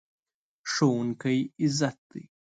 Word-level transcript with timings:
ښوونکی 0.71 1.39
عزت 1.63 1.97
دی. 2.11 2.23